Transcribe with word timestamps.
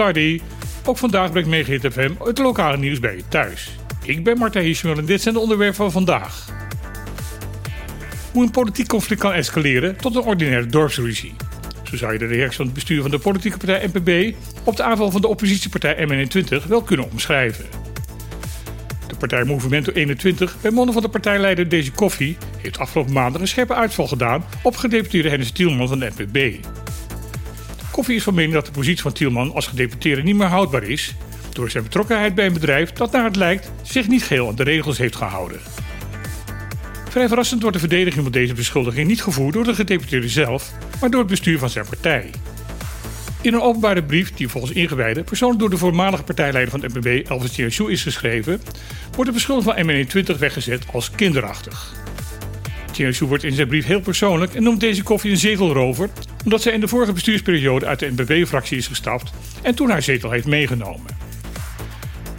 Tardy. 0.00 0.40
Ook 0.84 0.98
vandaag 0.98 1.30
brengt 1.30 1.48
Megahit 1.48 1.92
FM 1.92 2.10
het 2.24 2.38
lokale 2.38 2.76
nieuws 2.76 3.00
bij 3.00 3.16
je 3.16 3.22
thuis. 3.28 3.70
Ik 4.04 4.24
ben 4.24 4.38
Marta 4.38 4.60
Hirschmel 4.60 4.98
en 4.98 5.04
dit 5.04 5.22
zijn 5.22 5.34
de 5.34 5.40
onderwerpen 5.40 5.76
van 5.76 5.90
vandaag. 5.90 6.48
Hoe 8.32 8.42
een 8.42 8.50
politiek 8.50 8.88
conflict 8.88 9.20
kan 9.20 9.32
escaleren 9.32 9.96
tot 9.96 10.16
een 10.16 10.22
ordinaire 10.22 10.66
dorpsruzie. 10.66 11.34
Zo 11.90 11.96
zou 11.96 12.12
je 12.12 12.18
de 12.18 12.26
reactie 12.26 12.56
van 12.56 12.64
het 12.64 12.74
bestuur 12.74 13.02
van 13.02 13.10
de 13.10 13.18
politieke 13.18 13.56
partij 13.56 13.90
NPB 13.92 14.36
op 14.64 14.76
de 14.76 14.82
aanval 14.82 15.10
van 15.10 15.20
de 15.20 15.28
oppositiepartij 15.28 16.08
MN21 16.08 16.66
wel 16.68 16.82
kunnen 16.82 17.10
omschrijven. 17.10 17.89
Partij 19.20 19.44
Movimento 19.44 19.92
21, 19.92 20.56
bij 20.60 20.70
monden 20.70 20.94
van 20.94 21.02
de 21.02 21.08
partijleider 21.08 21.68
Deze 21.68 21.92
Koffie, 21.92 22.36
heeft 22.58 22.78
afgelopen 22.78 23.12
maandag 23.12 23.40
een 23.40 23.48
scherpe 23.48 23.74
uitval 23.74 24.06
gedaan 24.06 24.44
op 24.62 24.76
gedeputeerde 24.76 25.28
Hennis 25.28 25.50
Tielman 25.50 25.88
van 25.88 25.98
de 25.98 26.10
NPB. 26.16 26.66
Koffie 27.90 28.16
is 28.16 28.22
van 28.22 28.34
mening 28.34 28.54
dat 28.54 28.66
de 28.66 28.72
positie 28.72 29.02
van 29.02 29.12
Tielman 29.12 29.54
als 29.54 29.66
gedeputeerde 29.66 30.22
niet 30.22 30.36
meer 30.36 30.46
houdbaar 30.46 30.82
is 30.82 31.14
door 31.52 31.70
zijn 31.70 31.84
betrokkenheid 31.84 32.34
bij 32.34 32.46
een 32.46 32.52
bedrijf 32.52 32.92
dat 32.92 33.12
naar 33.12 33.24
het 33.24 33.36
lijkt 33.36 33.72
zich 33.82 34.08
niet 34.08 34.22
geheel 34.22 34.48
aan 34.48 34.54
de 34.54 34.62
regels 34.62 34.98
heeft 34.98 35.16
gehouden. 35.16 35.60
Vrij 37.08 37.28
verrassend 37.28 37.60
wordt 37.60 37.76
de 37.76 37.88
verdediging 37.88 38.22
van 38.22 38.32
deze 38.32 38.54
beschuldiging 38.54 39.08
niet 39.08 39.22
gevoerd 39.22 39.54
door 39.54 39.64
de 39.64 39.74
gedeputeerde 39.74 40.28
zelf, 40.28 40.72
maar 41.00 41.10
door 41.10 41.20
het 41.20 41.30
bestuur 41.30 41.58
van 41.58 41.70
zijn 41.70 41.86
partij. 41.86 42.30
In 43.42 43.54
een 43.54 43.60
openbare 43.60 44.02
brief, 44.02 44.32
die 44.34 44.48
volgens 44.48 44.72
ingewijden 44.72 45.24
persoonlijk 45.24 45.60
door 45.60 45.70
de 45.70 45.76
voormalige 45.76 46.22
partijleider 46.22 46.70
van 46.70 46.82
het 46.82 46.94
MPB, 46.94 47.28
Elvis 47.28 47.52
Tjensjoe, 47.52 47.90
is 47.90 48.02
geschreven, 48.02 48.60
wordt 49.14 49.30
de 49.30 49.36
beschuldiging 49.36 49.74
van 49.74 50.24
MN21 50.34 50.38
weggezet 50.38 50.84
als 50.92 51.10
kinderachtig. 51.10 51.94
Tjensjoe 52.92 53.28
wordt 53.28 53.44
in 53.44 53.52
zijn 53.52 53.68
brief 53.68 53.86
heel 53.86 54.00
persoonlijk 54.00 54.54
en 54.54 54.62
noemt 54.62 54.80
deze 54.80 55.02
koffie 55.02 55.30
een 55.30 55.36
zetelrover, 55.36 56.10
omdat 56.44 56.62
zij 56.62 56.72
in 56.72 56.80
de 56.80 56.88
vorige 56.88 57.12
bestuursperiode 57.12 57.86
uit 57.86 57.98
de 57.98 58.12
NPB-fractie 58.16 58.78
is 58.78 58.86
gestapt 58.86 59.32
en 59.62 59.74
toen 59.74 59.90
haar 59.90 60.02
zetel 60.02 60.30
heeft 60.30 60.46
meegenomen. 60.46 61.16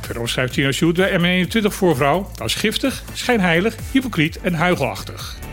Verder 0.00 0.28
schrijft 0.28 0.74
Sjoerd 0.74 0.96
de 0.96 1.46
M21-voorvrouw 1.48 2.30
als 2.38 2.54
giftig, 2.54 3.02
schijnheilig, 3.12 3.76
hypocriet 3.92 4.40
en 4.40 4.54
huigelachtig. 4.54 5.43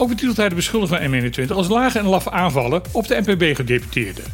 Ook 0.00 0.36
hij 0.36 0.48
de 0.48 0.54
beschuldiging 0.54 1.00
van 1.00 1.46
M21 1.46 1.52
als 1.52 1.68
lage 1.68 1.98
en 1.98 2.06
laffe 2.06 2.30
aanvallen 2.30 2.82
op 2.92 3.08
de 3.08 3.20
NPB-gedeputeerden. 3.24 4.24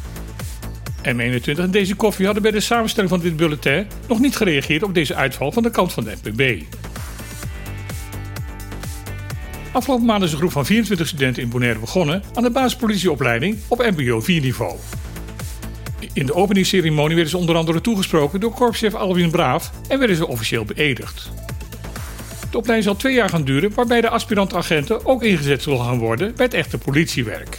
M21 1.03 1.59
en 1.59 1.71
deze 1.71 1.95
koffie 1.95 2.25
hadden 2.25 2.43
bij 2.43 2.51
de 2.51 2.59
samenstelling 2.59 3.11
van 3.11 3.21
dit 3.21 3.35
bulletin 3.35 3.87
nog 4.07 4.19
niet 4.19 4.35
gereageerd 4.35 4.83
op 4.83 4.93
deze 4.93 5.15
uitval 5.15 5.51
van 5.51 5.63
de 5.63 5.69
kant 5.69 5.93
van 5.93 6.03
de 6.03 6.15
NPB. 6.23 6.63
Afgelopen 9.71 10.05
maand 10.05 10.23
is 10.23 10.31
een 10.31 10.37
groep 10.37 10.51
van 10.51 10.65
24 10.65 11.07
studenten 11.07 11.43
in 11.43 11.49
Bonaire 11.49 11.79
begonnen 11.79 12.23
aan 12.33 12.43
de 12.43 12.49
basispolitieopleiding 12.49 13.57
op 13.67 13.77
MBO 13.77 14.21
4-niveau. 14.21 14.75
In 16.13 16.25
de 16.25 16.33
openingsceremonie 16.33 17.15
werden 17.15 17.31
ze 17.31 17.37
onder 17.37 17.55
andere 17.55 17.81
toegesproken 17.81 18.39
door 18.39 18.53
korpschef 18.53 18.93
Alwin 18.93 19.31
Braaf 19.31 19.71
en 19.87 19.99
werden 19.99 20.15
ze 20.15 20.27
officieel 20.27 20.65
beëdigd. 20.65 21.31
De 22.55 22.61
opleiding 22.61 22.91
zal 22.91 23.01
twee 23.01 23.15
jaar 23.15 23.29
gaan 23.29 23.43
duren, 23.43 23.71
waarbij 23.73 24.01
de 24.01 24.09
aspirant-agenten 24.09 25.05
ook 25.05 25.23
ingezet 25.23 25.61
zullen 25.61 25.79
gaan 25.79 25.97
worden 25.97 26.35
bij 26.35 26.45
het 26.45 26.53
echte 26.53 26.77
politiewerk. 26.77 27.57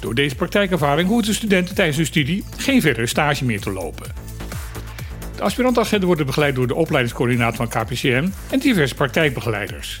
Door 0.00 0.14
deze 0.14 0.34
praktijkervaring 0.34 1.08
hoeven 1.08 1.26
de 1.26 1.34
studenten 1.34 1.74
tijdens 1.74 1.96
hun 1.96 2.06
studie 2.06 2.44
geen 2.56 2.80
verdere 2.80 3.06
stage 3.06 3.44
meer 3.44 3.60
te 3.60 3.72
lopen. 3.72 4.06
De 5.36 5.42
aspirant-agenten 5.42 6.06
worden 6.06 6.26
begeleid 6.26 6.54
door 6.54 6.66
de 6.66 6.74
opleidingscoördinator 6.74 7.56
van 7.56 7.82
KPCM 7.82 8.28
en 8.50 8.58
diverse 8.58 8.94
praktijkbegeleiders. 8.94 10.00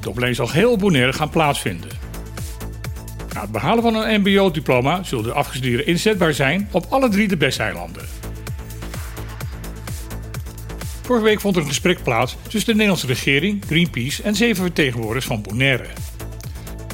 De 0.00 0.08
opleiding 0.08 0.36
zal 0.36 0.60
heel 0.60 0.76
Bonaire 0.76 1.12
gaan 1.12 1.30
plaatsvinden. 1.30 1.90
Na 3.34 3.40
het 3.40 3.52
behalen 3.52 3.82
van 3.82 3.94
een 3.94 4.20
MBO-diploma 4.20 5.02
zullen 5.02 5.24
de 5.24 5.32
afgestudeerden 5.32 5.86
inzetbaar 5.86 6.32
zijn 6.32 6.68
op 6.70 6.86
alle 6.88 7.08
drie 7.08 7.28
de 7.28 7.36
BES-eilanden. 7.36 8.04
Vorige 11.08 11.26
week 11.26 11.40
vond 11.40 11.56
er 11.56 11.62
een 11.62 11.68
gesprek 11.68 12.02
plaats 12.02 12.36
tussen 12.42 12.64
de 12.64 12.72
Nederlandse 12.72 13.06
regering, 13.06 13.62
Greenpeace 13.66 14.22
en 14.22 14.34
zeven 14.34 14.62
vertegenwoordigers 14.62 15.26
van 15.26 15.42
Bonaire. 15.42 15.84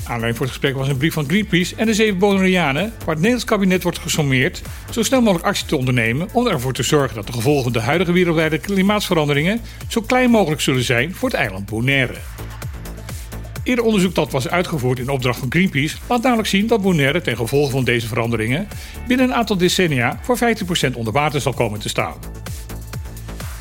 Aanleiding 0.03 0.37
voor 0.37 0.47
het 0.47 0.55
gesprek 0.55 0.77
was 0.77 0.89
een 0.89 0.97
brief 0.97 1.13
van 1.13 1.25
Greenpeace 1.29 1.75
en 1.77 1.87
de 1.87 1.95
zeven 1.95 2.19
Bonaireanen, 2.19 2.83
waar 2.83 3.07
het 3.07 3.17
Nederlands 3.17 3.45
kabinet 3.45 3.83
wordt 3.83 3.99
gesommeerd 3.99 4.63
zo 4.91 5.03
snel 5.03 5.21
mogelijk 5.21 5.47
actie 5.47 5.67
te 5.67 5.77
ondernemen 5.77 6.29
om 6.33 6.47
ervoor 6.47 6.73
te 6.73 6.83
zorgen 6.83 7.17
dat 7.17 7.27
de 7.27 7.33
gevolgen 7.33 7.63
van 7.63 7.73
de 7.73 7.81
huidige 7.81 8.13
wereldwijde 8.13 8.59
klimaatsveranderingen 8.59 9.61
zo 9.89 10.01
klein 10.01 10.31
mogelijk 10.31 10.61
zullen 10.61 10.85
zijn 10.85 11.15
voor 11.15 11.29
het 11.29 11.39
eiland 11.39 11.67
Bonaire. 11.67 12.17
Eerder 13.63 13.85
onderzoek 13.85 14.15
dat 14.15 14.33
was 14.33 14.49
uitgevoerd 14.49 14.99
in 14.99 15.09
opdracht 15.09 15.39
van 15.39 15.51
Greenpeace 15.51 15.97
laat 16.09 16.23
namelijk 16.23 16.49
zien 16.49 16.67
dat 16.67 16.83
Bonaire 16.83 17.21
ten 17.21 17.37
gevolge 17.37 17.71
van 17.71 17.85
deze 17.85 18.07
veranderingen 18.07 18.69
binnen 19.09 19.27
een 19.27 19.35
aantal 19.35 19.57
decennia 19.57 20.19
voor 20.23 20.39
15% 20.93 20.95
onder 20.95 21.13
water 21.13 21.41
zal 21.41 21.53
komen 21.53 21.81
te 21.81 21.89
staan. 21.89 22.44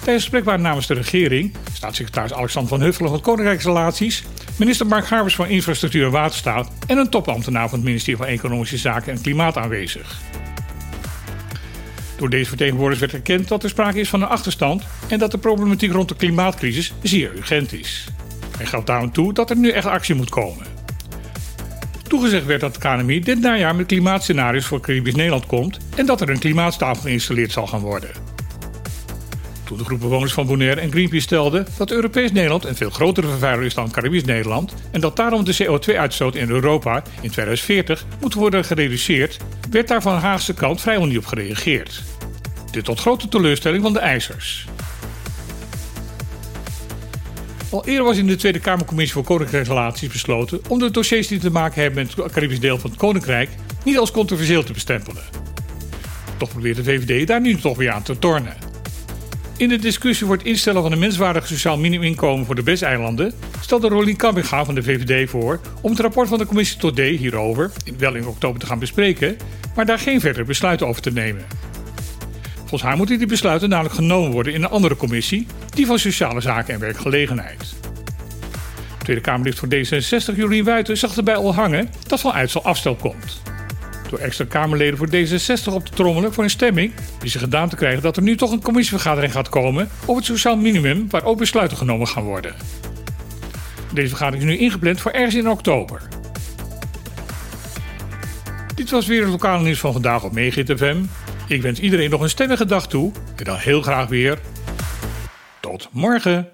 Tijdens 0.03 0.25
het 0.25 0.33
gesprek 0.33 0.53
waren 0.53 0.69
namens 0.69 0.87
de 0.87 0.93
regering, 0.93 1.53
staatssecretaris 1.73 2.33
Alexander 2.33 2.69
van 2.69 2.81
Huffelen 2.81 3.09
van 3.09 3.21
Koninkrijksrelaties, 3.21 4.23
minister 4.55 4.87
Mark 4.87 5.05
Harbers 5.05 5.35
van 5.35 5.47
Infrastructuur 5.47 6.05
en 6.05 6.11
Waterstaat 6.11 6.71
en 6.87 6.97
een 6.97 7.09
topambtenaar 7.09 7.69
van 7.69 7.77
het 7.77 7.87
ministerie 7.87 8.17
van 8.17 8.27
Economische 8.27 8.77
Zaken 8.77 9.13
en 9.13 9.21
Klimaat 9.21 9.57
aanwezig. 9.57 10.19
Door 12.17 12.29
deze 12.29 12.47
vertegenwoordigers 12.47 13.11
werd 13.11 13.13
erkend 13.13 13.47
dat 13.47 13.63
er 13.63 13.69
sprake 13.69 13.99
is 13.99 14.09
van 14.09 14.21
een 14.21 14.27
achterstand 14.27 14.83
en 15.07 15.19
dat 15.19 15.31
de 15.31 15.37
problematiek 15.37 15.91
rond 15.91 16.09
de 16.09 16.15
klimaatcrisis 16.15 16.93
zeer 17.01 17.31
urgent 17.35 17.73
is. 17.73 18.07
En 18.59 18.67
geldt 18.67 18.87
daarom 18.87 19.11
toe 19.11 19.33
dat 19.33 19.49
er 19.49 19.57
nu 19.57 19.69
echt 19.69 19.87
actie 19.87 20.15
moet 20.15 20.29
komen. 20.29 20.65
Toegezegd 22.07 22.45
werd 22.45 22.61
dat 22.61 22.73
de 22.73 22.79
KNMI 22.79 23.19
dit 23.19 23.39
najaar 23.39 23.75
met 23.75 23.85
klimaatscenario's 23.85 24.65
voor 24.65 24.81
Caribisch 24.81 25.15
Nederland 25.15 25.45
komt 25.45 25.77
en 25.95 26.05
dat 26.05 26.21
er 26.21 26.29
een 26.29 26.39
klimaatstafel 26.39 27.01
geïnstalleerd 27.01 27.51
zal 27.51 27.67
gaan 27.67 27.79
worden. 27.79 28.32
De 29.77 29.83
groep 29.83 29.99
bewoners 29.99 30.33
van 30.33 30.45
Bonaire 30.45 30.81
en 30.81 30.91
Greenpeace 30.91 31.23
stelde 31.23 31.65
dat 31.77 31.91
Europees 31.91 32.31
Nederland 32.31 32.65
een 32.65 32.75
veel 32.75 32.89
grotere 32.89 33.27
vervuiler 33.27 33.65
is 33.65 33.73
dan 33.73 33.91
Caribisch 33.91 34.23
Nederland 34.23 34.73
en 34.91 35.01
dat 35.01 35.15
daarom 35.15 35.43
de 35.43 35.63
CO2-uitstoot 35.63 36.35
in 36.35 36.49
Europa 36.49 37.03
in 37.21 37.31
2040 37.31 38.05
moet 38.21 38.33
worden 38.33 38.65
gereduceerd, 38.65 39.37
werd 39.69 39.87
daar 39.87 40.01
van 40.01 40.15
de 40.15 40.21
Haagse 40.21 40.53
kant 40.53 40.81
vrijwel 40.81 41.07
niet 41.07 41.17
op 41.17 41.25
gereageerd. 41.25 42.03
Dit 42.71 42.85
tot 42.85 42.99
grote 42.99 43.27
teleurstelling 43.27 43.83
van 43.83 43.93
de 43.93 43.99
eisers. 43.99 44.65
Al 47.69 47.85
eerder 47.85 48.03
was 48.03 48.17
in 48.17 48.27
de 48.27 48.35
Tweede 48.35 48.59
Kamercommissie 48.59 49.13
voor 49.13 49.23
Koninkrijksrelaties 49.23 50.09
besloten 50.09 50.61
om 50.67 50.79
de 50.79 50.91
dossiers 50.91 51.27
die 51.27 51.39
te 51.39 51.51
maken 51.51 51.81
hebben 51.81 52.05
met 52.05 52.15
het 52.15 52.31
Caribisch 52.31 52.59
deel 52.59 52.79
van 52.79 52.89
het 52.89 52.99
Koninkrijk 52.99 53.49
niet 53.83 53.97
als 53.97 54.11
controversieel 54.11 54.63
te 54.63 54.73
bestempelen. 54.73 55.23
Toch 56.37 56.49
probeert 56.49 56.75
de 56.75 56.83
VVD 56.83 57.27
daar 57.27 57.41
nu 57.41 57.55
toch 57.55 57.77
weer 57.77 57.91
aan 57.91 58.03
te 58.03 58.19
tornen. 58.19 58.72
In 59.57 59.69
de 59.69 59.77
discussie 59.77 60.25
voor 60.25 60.35
het 60.35 60.45
instellen 60.45 60.81
van 60.81 60.91
een 60.91 60.99
menswaardig 60.99 61.47
sociaal 61.47 61.77
minimuminkomen 61.77 62.45
voor 62.45 62.55
de 62.55 62.63
Bes-eilanden 62.63 63.33
stelde 63.61 63.87
Rolien 63.87 64.15
Kamminga 64.15 64.65
van 64.65 64.75
de 64.75 64.83
VVD 64.83 65.29
voor 65.29 65.59
om 65.81 65.91
het 65.91 65.99
rapport 65.99 66.27
van 66.27 66.37
de 66.37 66.45
commissie 66.45 66.77
tot 66.79 66.95
D 66.95 66.99
hierover, 66.99 67.71
wel 67.97 68.15
in 68.15 68.27
oktober 68.27 68.59
te 68.59 68.65
gaan 68.65 68.79
bespreken, 68.79 69.37
maar 69.75 69.85
daar 69.85 69.99
geen 69.99 70.19
verdere 70.19 70.45
besluiten 70.45 70.87
over 70.87 71.01
te 71.01 71.11
nemen. 71.11 71.45
Volgens 72.59 72.81
haar 72.81 72.97
moeten 72.97 73.17
die 73.17 73.27
besluiten 73.27 73.69
namelijk 73.69 73.95
genomen 73.95 74.31
worden 74.31 74.53
in 74.53 74.63
een 74.63 74.69
andere 74.69 74.95
commissie, 74.95 75.47
die 75.69 75.85
van 75.85 75.99
Sociale 75.99 76.41
Zaken 76.41 76.73
en 76.73 76.79
Werkgelegenheid. 76.79 77.73
Tweede 79.03 79.21
Kamerlid 79.21 79.59
voor 79.59 79.67
D66 79.73 80.35
Jolien 80.35 80.63
Wuiten 80.63 80.97
zag 80.97 81.17
erbij 81.17 81.35
al 81.35 81.53
hangen 81.53 81.89
dat 82.07 82.19
van 82.19 82.31
uitstel 82.31 82.63
afstel 82.63 82.95
komt. 82.95 83.41
Door 84.13 84.21
extra 84.21 84.45
Kamerleden 84.45 84.97
voor 84.97 85.07
D66 85.07 85.73
op 85.73 85.85
te 85.85 85.93
trommelen 85.93 86.33
voor 86.33 86.43
een 86.43 86.49
stemming, 86.49 86.93
is 87.23 87.31
ze 87.31 87.39
gedaan 87.39 87.69
te 87.69 87.75
krijgen 87.75 88.01
dat 88.01 88.17
er 88.17 88.23
nu 88.23 88.35
toch 88.35 88.51
een 88.51 88.61
commissievergadering 88.61 89.33
gaat 89.33 89.49
komen 89.49 89.89
op 90.05 90.15
het 90.15 90.25
sociaal 90.25 90.57
minimum 90.57 91.09
waar 91.09 91.23
ook 91.23 91.37
besluiten 91.37 91.77
genomen 91.77 92.07
gaan 92.07 92.23
worden. 92.23 92.55
Deze 93.93 94.07
vergadering 94.07 94.43
is 94.43 94.49
nu 94.49 94.57
ingepland 94.57 95.01
voor 95.01 95.11
ergens 95.11 95.35
in 95.35 95.49
oktober. 95.49 96.01
Dit 98.75 98.89
was 98.89 99.07
weer 99.07 99.21
het 99.21 99.31
lokale 99.31 99.63
nieuws 99.63 99.79
van 99.79 99.93
vandaag 99.93 100.23
op 100.23 100.33
Megit 100.33 100.71
FM. 100.77 101.03
Ik 101.47 101.61
wens 101.61 101.79
iedereen 101.79 102.09
nog 102.09 102.21
een 102.21 102.29
stemmige 102.29 102.65
dag 102.65 102.87
toe 102.87 103.11
en 103.35 103.43
dan 103.43 103.57
heel 103.57 103.81
graag 103.81 104.07
weer 104.07 104.39
tot 105.59 105.89
morgen. 105.91 106.49